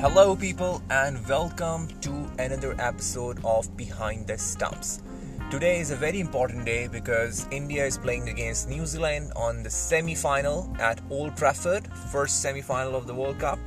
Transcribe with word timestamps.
Hello, 0.00 0.36
people, 0.36 0.80
and 0.90 1.26
welcome 1.26 1.88
to 2.02 2.30
another 2.38 2.76
episode 2.80 3.44
of 3.44 3.76
Behind 3.76 4.28
the 4.28 4.38
Stumps. 4.38 5.02
Today 5.50 5.80
is 5.80 5.90
a 5.90 5.96
very 5.96 6.20
important 6.20 6.64
day 6.64 6.86
because 6.86 7.48
India 7.50 7.84
is 7.84 7.98
playing 7.98 8.28
against 8.28 8.68
New 8.68 8.86
Zealand 8.86 9.32
on 9.34 9.64
the 9.64 9.70
semi 9.70 10.14
final 10.14 10.72
at 10.78 11.00
Old 11.10 11.36
Trafford, 11.36 11.88
first 12.12 12.40
semi 12.42 12.62
final 12.62 12.94
of 12.94 13.08
the 13.08 13.12
World 13.12 13.40
Cup. 13.40 13.58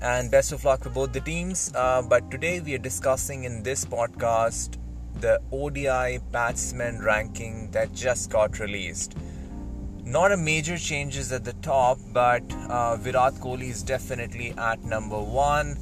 And 0.00 0.30
best 0.30 0.52
of 0.52 0.64
luck 0.64 0.82
for 0.82 0.88
both 0.88 1.12
the 1.12 1.20
teams. 1.20 1.70
Uh, 1.74 2.00
but 2.00 2.30
today 2.30 2.60
we 2.60 2.74
are 2.74 2.78
discussing 2.78 3.44
in 3.44 3.62
this 3.62 3.84
podcast 3.84 4.78
the 5.20 5.42
ODI 5.52 6.20
batsman 6.32 7.02
ranking 7.02 7.70
that 7.72 7.92
just 7.92 8.30
got 8.30 8.60
released. 8.60 9.14
Not 10.06 10.30
a 10.30 10.36
major 10.36 10.78
changes 10.78 11.32
at 11.32 11.44
the 11.44 11.52
top, 11.54 11.98
but 12.12 12.40
uh, 12.70 12.94
Virat 12.96 13.34
Kohli 13.34 13.70
is 13.70 13.82
definitely 13.82 14.54
at 14.56 14.84
number 14.84 15.20
one. 15.20 15.76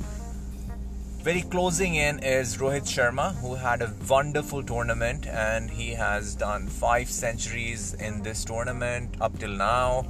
Very 1.20 1.42
closing 1.42 1.96
in 1.96 2.20
is 2.20 2.56
Rohit 2.56 2.86
Sharma, 2.86 3.34
who 3.42 3.54
had 3.54 3.82
a 3.82 3.92
wonderful 4.08 4.62
tournament 4.62 5.26
and 5.26 5.68
he 5.68 5.90
has 5.90 6.34
done 6.34 6.68
five 6.68 7.10
centuries 7.10 7.92
in 8.00 8.22
this 8.22 8.46
tournament 8.46 9.14
up 9.20 9.38
till 9.38 9.50
now. 9.50 10.06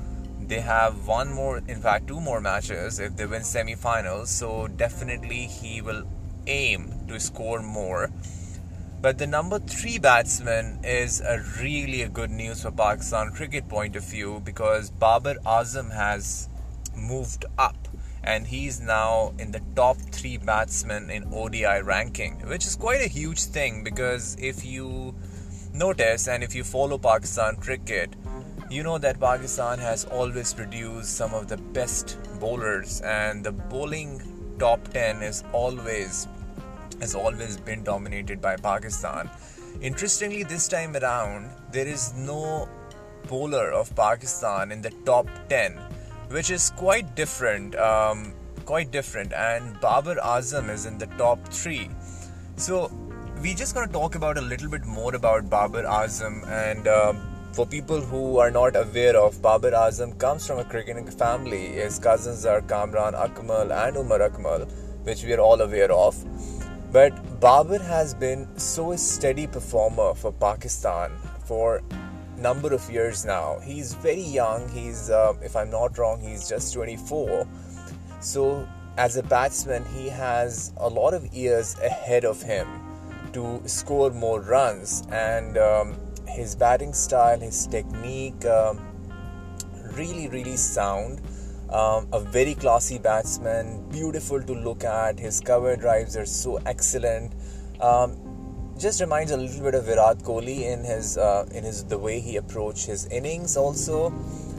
They 0.47 0.61
have 0.61 1.09
one 1.09 1.33
more, 1.33 1.59
in 1.67 1.81
fact, 1.81 2.07
two 2.07 2.21
more 2.21 2.41
matches 2.41 3.01
if 3.01 3.17
they 3.17 3.27
win 3.27 3.43
semi 3.43 3.75
finals, 3.75 4.31
so 4.31 4.69
definitely 4.69 5.49
he 5.49 5.83
will 5.83 6.05
aim 6.47 6.93
to 7.09 7.19
score 7.19 7.63
more. 7.63 8.13
But 9.05 9.19
the 9.19 9.27
number 9.27 9.59
three 9.59 9.99
batsman 9.99 10.81
is 10.83 11.21
a 11.21 11.39
really 11.61 12.01
a 12.01 12.09
good 12.09 12.31
news 12.31 12.63
for 12.63 12.71
Pakistan 12.71 13.33
cricket 13.33 13.69
point 13.69 13.97
of 13.97 14.03
view 14.03 14.41
because 14.43 14.91
Babar 14.91 15.35
Azam 15.45 15.93
has 15.93 16.49
moved 16.97 17.45
up 17.59 17.77
and 18.23 18.47
he's 18.47 18.81
now 18.81 19.35
in 19.39 19.51
the 19.51 19.61
top 19.77 19.99
three 19.99 20.39
batsmen 20.39 21.11
in 21.11 21.31
ODI 21.35 21.83
ranking, 21.83 22.49
which 22.49 22.65
is 22.65 22.77
quite 22.77 23.03
a 23.03 23.07
huge 23.07 23.45
thing 23.45 23.85
because 23.85 24.39
if 24.41 24.65
you 24.65 25.15
notice 25.75 26.27
and 26.27 26.43
if 26.43 26.55
you 26.55 26.65
follow 26.65 26.97
Pakistan 26.97 27.57
cricket, 27.57 28.17
you 28.71 28.83
know 28.83 28.97
that 28.97 29.21
Pakistan 29.21 29.79
has 29.81 30.07
always 30.07 30.55
produced 30.55 31.15
some 31.15 31.35
of 31.35 31.47
the 31.49 31.59
best 31.59 32.17
bowlers 32.41 33.03
and 33.03 33.45
the 33.45 33.53
bowling 33.53 34.23
top 34.59 34.89
10 34.95 35.23
is 35.23 35.45
always 35.53 36.27
has 37.01 37.15
always 37.15 37.57
been 37.57 37.83
dominated 37.83 38.41
by 38.41 38.57
Pakistan. 38.57 39.31
Interestingly, 39.81 40.45
this 40.45 40.69
time 40.69 40.97
around, 40.97 41.51
there 41.73 41.87
is 41.87 42.15
no 42.15 42.69
bowler 43.29 43.73
of 43.73 43.95
Pakistan 43.97 44.71
in 44.71 44.83
the 44.83 44.91
top 45.05 45.27
10, 45.49 45.79
which 46.29 46.51
is 46.51 46.71
quite 46.71 47.15
different. 47.15 47.75
Um, 47.77 48.35
quite 48.65 48.91
different, 48.91 49.33
and 49.33 49.79
Babar 49.81 50.17
Azam 50.17 50.71
is 50.71 50.87
in 50.87 50.97
the 50.97 51.07
top 51.19 51.47
three. 51.49 51.91
So, 52.57 52.91
we're 53.43 53.55
just 53.55 53.75
going 53.75 53.87
to 53.87 53.93
talk 53.93 54.15
about 54.15 54.39
a 54.39 54.41
little 54.41 54.71
bit 54.71 54.87
more 54.87 55.15
about 55.15 55.51
Babar 55.51 55.83
Azam 55.83 56.47
and. 56.49 56.89
Um, 56.89 57.31
for 57.55 57.65
people 57.65 58.01
who 58.01 58.39
are 58.39 58.51
not 58.51 58.75
aware 58.75 59.17
of, 59.17 59.41
Babar 59.41 59.71
Azam 59.71 60.19
comes 60.19 60.45
from 60.45 60.59
a 60.59 60.65
cricketing 60.65 61.09
family. 61.09 61.69
His 61.69 62.01
cousins 62.01 62.45
are 62.45 62.61
Kamran 62.63 63.15
Akmal 63.15 63.71
and 63.71 63.97
Umar 63.97 64.19
Akmal, 64.29 64.69
which 65.05 65.23
we 65.23 65.33
are 65.35 65.39
all 65.39 65.61
aware 65.61 65.93
of. 65.93 66.17
But 66.95 67.41
Babar 67.41 67.81
has 67.81 68.15
been 68.15 68.47
so 68.57 68.93
a 68.93 68.99
steady 68.99 69.49
performer 69.49 70.15
for 70.15 70.31
Pakistan 70.31 71.11
for 71.45 71.83
number 72.37 72.73
of 72.73 72.89
years 72.89 73.25
now. 73.25 73.59
He's 73.65 73.95
very 73.95 74.23
young. 74.23 74.69
He's, 74.69 75.11
uh, 75.11 75.33
if 75.43 75.57
I'm 75.57 75.71
not 75.71 75.99
wrong, 75.99 76.21
he's 76.21 76.49
just 76.49 76.73
24. 76.73 77.49
So 78.21 78.69
as 78.97 79.17
a 79.17 79.25
batsman, 79.25 79.85
he 79.87 80.09
has 80.09 80.73
a 80.77 80.89
lot 80.89 81.15
of 81.15 81.27
years 81.35 81.77
ahead 81.81 82.25
of 82.25 82.41
him 82.41 82.69
to 83.33 83.61
score 83.67 84.11
more 84.11 84.41
runs. 84.41 85.03
And 85.11 85.59
um, 85.59 85.97
his 86.29 86.55
batting 86.55 86.93
style, 86.93 87.41
his 87.41 87.67
technique, 87.67 88.45
um, 88.47 88.79
really, 89.97 90.29
really 90.29 90.57
sound. 90.57 91.23
Um, 91.75 92.07
a 92.13 92.21
very 92.21 92.55
classy 92.55 92.99
batsman, 92.99 93.85
beautiful 93.91 94.41
to 94.41 94.53
look 94.55 94.85
at. 94.85 95.19
His 95.19 95.41
cover 95.41 95.75
drives 95.75 96.17
are 96.17 96.25
so 96.25 96.59
excellent. 96.67 97.33
Um, 97.81 98.17
just 98.79 99.01
reminds 99.01 99.33
a 99.33 99.37
little 99.37 99.61
bit 99.65 99.75
of 99.75 99.87
Virat 99.87 100.19
Kohli 100.19 100.63
in 100.73 100.85
his 100.85 101.19
uh, 101.19 101.47
in 101.51 101.65
his 101.65 101.83
the 101.85 101.99
way 101.99 102.21
he 102.21 102.37
approached 102.37 102.87
his 102.87 103.07
innings. 103.07 103.57
Also, 103.57 104.13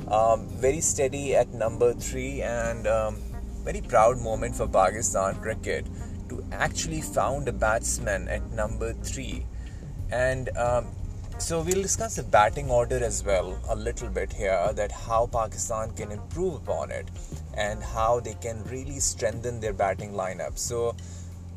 um, 0.10 0.50
very 0.66 0.82
steady 0.82 1.36
at 1.36 1.54
number 1.54 1.94
three, 1.94 2.42
and 2.42 2.86
um, 2.86 3.16
very 3.64 3.80
proud 3.80 4.20
moment 4.20 4.54
for 4.54 4.68
Pakistan 4.68 5.36
cricket 5.36 5.88
to 6.28 6.44
actually 6.52 7.00
found 7.00 7.48
a 7.48 7.54
batsman 7.54 8.28
at 8.28 8.52
number 8.52 8.92
three, 8.92 9.46
and 10.12 10.50
um, 10.58 10.88
so 11.38 11.62
we'll 11.62 11.82
discuss 11.82 12.16
the 12.16 12.24
batting 12.24 12.70
order 12.70 13.04
as 13.04 13.24
well 13.24 13.60
a 13.70 13.76
little 13.76 14.10
bit 14.10 14.32
here 14.32 14.72
that 14.74 14.92
how 14.92 15.28
Pakistan 15.28 15.92
can 15.92 16.12
improve 16.12 16.56
upon 16.56 16.92
it 16.92 17.10
and 17.56 17.84
how 17.84 18.20
they 18.20 18.36
can 18.36 18.64
really 18.66 19.00
strengthen 19.00 19.60
their 19.60 19.74
batting 19.74 20.14
lineup. 20.14 20.58
So 20.58 20.96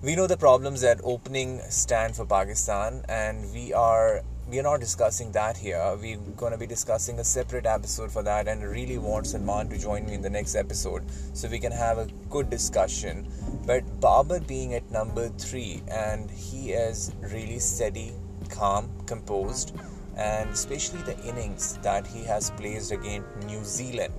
we 0.02 0.16
know 0.16 0.26
the 0.26 0.36
problems 0.36 0.80
that 0.80 1.00
opening 1.04 1.60
stand 1.68 2.16
for 2.16 2.26
Pakistan 2.26 3.04
and 3.08 3.52
we 3.52 3.72
are 3.72 4.22
we 4.50 4.58
are 4.58 4.62
not 4.62 4.80
discussing 4.80 5.30
that 5.32 5.58
here. 5.58 5.96
We're 6.00 6.16
going 6.36 6.52
to 6.52 6.58
be 6.58 6.66
discussing 6.66 7.18
a 7.18 7.24
separate 7.24 7.66
episode 7.66 8.10
for 8.10 8.22
that 8.22 8.48
and 8.48 8.62
really 8.62 8.96
want 8.96 9.26
Salman 9.26 9.68
to 9.68 9.78
join 9.78 10.06
me 10.06 10.14
in 10.14 10.22
the 10.22 10.30
next 10.30 10.54
episode 10.54 11.04
so 11.34 11.48
we 11.48 11.58
can 11.58 11.72
have 11.72 11.98
a 11.98 12.08
good 12.30 12.48
discussion. 12.48 13.26
But 13.66 14.00
Babar 14.00 14.40
being 14.40 14.72
at 14.72 14.90
number 14.90 15.28
3 15.28 15.82
and 15.88 16.30
he 16.30 16.72
is 16.72 17.12
really 17.20 17.58
steady 17.58 18.14
calm, 18.48 18.90
composed, 19.06 19.74
and 20.16 20.50
especially 20.50 21.02
the 21.02 21.18
innings 21.24 21.78
that 21.82 22.06
he 22.06 22.24
has 22.24 22.50
placed 22.50 22.92
against 22.92 23.28
New 23.46 23.64
Zealand 23.64 24.14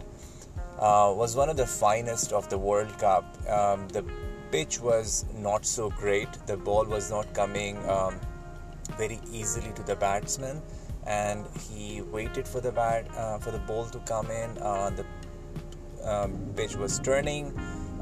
uh, 0.80 1.14
was 1.16 1.36
one 1.36 1.50
of 1.50 1.58
the 1.58 1.68
finest 1.68 2.32
of 2.32 2.50
the 2.50 2.58
World 2.58 2.98
Cup. 3.00 3.26
Um, 3.50 3.88
the 3.90 4.04
pitch 4.52 4.80
was 4.80 5.26
not 5.36 5.66
so 5.66 5.90
great, 5.90 6.30
the 6.48 6.58
ball 6.58 6.86
was 6.86 7.12
not 7.12 7.34
coming 7.34 7.78
um, 7.90 8.20
very 8.98 9.20
easily 9.32 9.72
to 9.74 9.84
the 9.84 9.96
batsman, 9.96 10.62
and 11.06 11.46
he 11.70 12.02
waited 12.02 12.48
for 12.48 12.62
the 12.62 12.72
bat 12.72 13.08
uh, 13.16 13.38
for 13.40 13.52
the 13.52 13.60
ball 13.60 13.86
to 13.86 14.00
come 14.00 14.32
in. 14.32 14.58
Uh, 14.58 14.90
the 14.90 15.06
um, 16.10 16.54
pitch 16.56 16.76
was 16.76 17.00
turning 17.00 17.54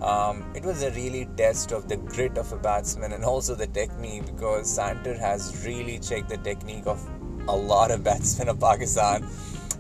um, 0.01 0.45
it 0.55 0.63
was 0.63 0.83
a 0.83 0.91
really 0.91 1.27
test 1.37 1.71
of 1.71 1.87
the 1.87 1.97
grit 1.97 2.37
of 2.37 2.51
a 2.51 2.57
batsman 2.57 3.13
and 3.13 3.23
also 3.23 3.55
the 3.55 3.67
technique 3.67 4.25
because 4.25 4.77
Santner 4.77 5.17
has 5.17 5.65
really 5.65 5.99
checked 5.99 6.29
the 6.29 6.37
technique 6.37 6.85
of 6.85 7.01
a 7.47 7.55
lot 7.55 7.91
of 7.91 8.03
batsmen 8.09 8.49
of 8.49 8.59
Pakistan. 8.59 9.27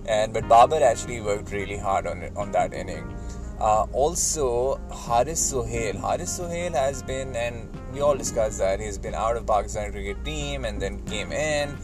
And 0.07 0.33
but 0.33 0.47
Babar 0.47 0.81
actually 0.81 1.21
worked 1.21 1.51
really 1.51 1.77
hard 1.77 2.07
on 2.07 2.21
it, 2.21 2.33
on 2.35 2.51
that 2.53 2.73
inning. 2.73 3.13
Uh, 3.59 3.85
also, 3.91 4.79
Haris 4.91 5.39
Sohail. 5.39 5.97
Haris 5.97 6.37
Sohail 6.37 6.71
has 6.73 7.01
been, 7.01 7.35
and 7.35 7.67
we 7.91 8.01
all 8.01 8.15
discussed 8.15 8.59
that 8.59 8.79
he's 8.79 8.97
been 8.97 9.15
out 9.15 9.35
of 9.35 9.47
Pakistan 9.47 9.91
cricket 9.91 10.23
team 10.23 10.63
and 10.63 10.81
then 10.81 11.03
came 11.05 11.31
in. 11.31 11.75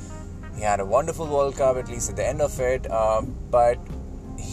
He 0.56 0.62
had 0.62 0.80
a 0.80 0.86
wonderful 0.86 1.26
World 1.26 1.58
Cup, 1.58 1.78
at 1.78 1.90
least 1.90 2.12
at 2.12 2.16
the 2.16 2.26
end 2.26 2.42
of 2.42 2.60
it. 2.60 2.90
Uh, 2.90 3.24
but 3.50 3.80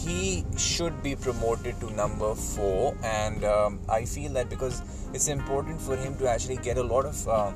he 0.04 0.44
should 0.56 1.02
be 1.02 1.14
promoted 1.14 1.78
to 1.80 1.90
number 1.90 2.34
four, 2.34 2.96
and 3.02 3.44
um, 3.44 3.80
I 3.88 4.04
feel 4.04 4.32
that 4.32 4.48
because 4.48 4.82
it's 5.12 5.28
important 5.28 5.80
for 5.80 5.96
him 5.96 6.16
to 6.18 6.28
actually 6.28 6.56
get 6.56 6.78
a 6.78 6.82
lot 6.82 7.04
of 7.04 7.28
uh, 7.28 7.52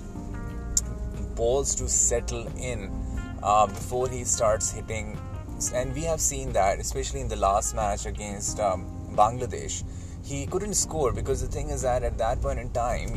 balls 1.35 1.75
to 1.77 1.89
settle 1.89 2.47
in 2.59 2.91
uh, 3.43 3.67
before 3.67 4.09
he 4.09 4.25
starts 4.25 4.71
hitting. 4.71 5.19
And 5.75 5.95
we 5.95 6.03
have 6.03 6.21
seen 6.21 6.53
that, 6.53 6.81
especially 6.81 7.21
in 7.21 7.29
the 7.29 7.37
last 7.37 7.75
match 7.75 8.07
against 8.07 8.61
um, 8.61 8.87
Bangladesh. 9.13 9.83
He 10.25 10.47
couldn't 10.47 10.75
score 10.75 11.13
because 11.13 11.41
the 11.41 11.49
thing 11.49 11.71
is 11.71 11.83
that 11.83 12.03
at 12.03 12.19
that 12.19 12.41
point 12.43 12.59
in 12.59 12.71
time, 12.71 13.15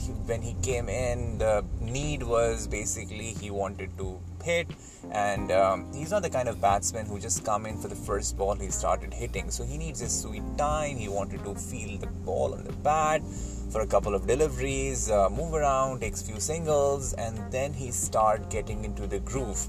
you 0.00 0.14
when 0.26 0.42
he 0.42 0.54
came 0.62 0.88
in, 0.88 1.38
the 1.38 1.64
need 1.80 2.22
was 2.22 2.66
basically 2.66 3.34
he 3.40 3.50
wanted 3.50 3.96
to 3.98 4.18
hit, 4.44 4.68
and 5.10 5.50
um, 5.50 5.92
he's 5.92 6.10
not 6.10 6.22
the 6.22 6.30
kind 6.30 6.48
of 6.48 6.60
batsman 6.60 7.06
who 7.06 7.18
just 7.18 7.44
come 7.44 7.66
in 7.66 7.78
for 7.78 7.88
the 7.88 7.96
first 7.96 8.36
ball 8.36 8.54
he 8.54 8.70
started 8.70 9.12
hitting. 9.12 9.50
So 9.50 9.64
he 9.64 9.78
needs 9.78 10.02
a 10.02 10.08
sweet 10.08 10.44
time. 10.58 10.96
He 10.96 11.08
wanted 11.08 11.44
to 11.44 11.54
feel 11.54 11.98
the 11.98 12.06
ball 12.06 12.54
on 12.54 12.64
the 12.64 12.72
bat 12.72 13.22
for 13.70 13.80
a 13.80 13.86
couple 13.86 14.14
of 14.14 14.26
deliveries, 14.26 15.10
uh, 15.10 15.28
move 15.30 15.54
around, 15.54 16.00
takes 16.00 16.22
few 16.22 16.40
singles, 16.40 17.12
and 17.14 17.38
then 17.50 17.72
he 17.72 17.90
start 17.90 18.50
getting 18.50 18.84
into 18.84 19.06
the 19.06 19.18
groove. 19.20 19.66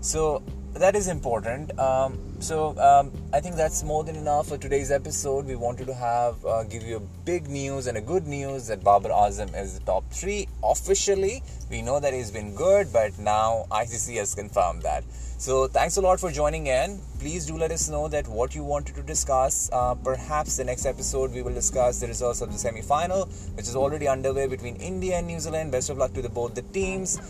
So 0.00 0.42
that 0.74 0.96
is 0.96 1.08
important. 1.08 1.76
Um, 1.78 2.18
so 2.40 2.76
um, 2.78 3.12
I 3.32 3.40
think 3.40 3.56
that's 3.56 3.82
more 3.84 4.02
than 4.04 4.16
enough 4.16 4.48
for 4.48 4.58
today's 4.58 4.90
episode. 4.90 5.46
We 5.46 5.54
wanted 5.56 5.86
to 5.86 5.94
have 5.94 6.44
uh, 6.44 6.64
give 6.64 6.82
you 6.82 6.96
a 6.96 7.00
big 7.24 7.48
news 7.48 7.86
and 7.86 7.96
a 7.96 8.00
good 8.00 8.26
news 8.26 8.66
that 8.66 8.82
Babar 8.82 9.12
Azam 9.12 9.58
is 9.60 9.78
the 9.78 9.84
top 9.84 10.04
three 10.10 10.48
officially. 10.62 11.42
We 11.70 11.80
know 11.82 12.00
that 12.00 12.12
he's 12.12 12.30
been 12.30 12.54
good, 12.54 12.92
but 12.92 13.18
now 13.18 13.66
ICC 13.70 14.16
has 14.16 14.34
confirmed 14.34 14.82
that. 14.82 15.04
So 15.38 15.68
thanks 15.68 15.96
a 15.96 16.00
lot 16.00 16.20
for 16.20 16.30
joining 16.30 16.66
in. 16.66 17.00
Please 17.18 17.46
do 17.46 17.56
let 17.56 17.70
us 17.70 17.88
know 17.88 18.08
that 18.08 18.26
what 18.28 18.54
you 18.54 18.64
wanted 18.64 18.94
to 18.96 19.02
discuss. 19.02 19.70
Uh, 19.72 19.94
perhaps 19.94 20.56
the 20.56 20.64
next 20.64 20.86
episode 20.86 21.32
we 21.32 21.42
will 21.42 21.54
discuss 21.54 22.00
the 22.00 22.06
results 22.08 22.40
of 22.40 22.52
the 22.52 22.58
semi-final, 22.58 23.26
which 23.54 23.66
is 23.66 23.76
already 23.76 24.08
underway 24.08 24.46
between 24.46 24.76
India 24.76 25.16
and 25.16 25.26
New 25.26 25.40
Zealand. 25.40 25.70
Best 25.70 25.90
of 25.90 25.98
luck 25.98 26.12
to 26.14 26.22
the, 26.22 26.28
both 26.28 26.54
the 26.54 26.62
teams. 26.62 27.20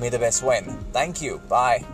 May 0.00 0.08
the 0.08 0.18
best 0.18 0.42
win. 0.42 0.64
Thank 0.92 1.22
you. 1.22 1.38
Bye. 1.48 1.84